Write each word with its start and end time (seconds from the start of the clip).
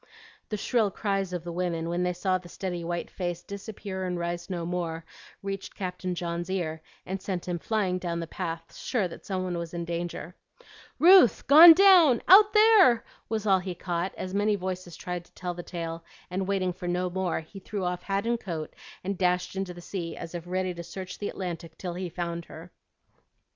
The 0.49 0.57
shrill 0.57 0.89
cries 0.89 1.31
of 1.31 1.43
the 1.43 1.51
women 1.51 1.87
when 1.87 2.01
they 2.01 2.11
saw 2.13 2.39
the 2.39 2.49
steady 2.49 2.83
white 2.83 3.11
face 3.11 3.43
disappear 3.43 4.03
and 4.07 4.17
rise 4.17 4.49
no 4.49 4.65
more, 4.65 5.05
reached 5.43 5.75
Captain 5.75 6.15
John's 6.15 6.49
ear, 6.49 6.81
and 7.05 7.21
sent 7.21 7.47
him 7.47 7.59
flying 7.59 7.99
down 7.99 8.19
the 8.19 8.25
path, 8.25 8.75
sure 8.75 9.07
that 9.07 9.27
some 9.27 9.43
one 9.43 9.59
was 9.59 9.75
in 9.75 9.85
danger. 9.85 10.35
"Ruth 10.97 11.45
gone 11.45 11.73
down 11.73 12.23
out 12.27 12.51
there!" 12.53 13.03
was 13.29 13.45
all 13.45 13.59
he 13.59 13.75
caught, 13.75 14.15
as 14.15 14.33
many 14.33 14.55
voices 14.55 14.95
tried 14.97 15.23
to 15.25 15.31
tell 15.33 15.53
the 15.53 15.61
tale; 15.61 16.03
and 16.31 16.47
waiting 16.47 16.73
for 16.73 16.87
no 16.87 17.07
more, 17.11 17.41
he 17.41 17.59
threw 17.59 17.85
off 17.85 18.01
hat 18.01 18.25
and 18.25 18.39
coat, 18.39 18.73
and 19.03 19.19
dashed 19.19 19.55
into 19.55 19.71
the 19.71 19.81
sea 19.81 20.17
as 20.17 20.33
if 20.33 20.47
ready 20.47 20.73
to 20.73 20.81
search 20.83 21.19
the 21.19 21.29
Atlantic 21.29 21.77
till 21.77 21.93
he 21.93 22.09
found 22.09 22.45
her. 22.45 22.71